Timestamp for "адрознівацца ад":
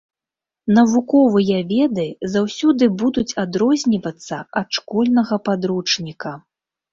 3.43-4.67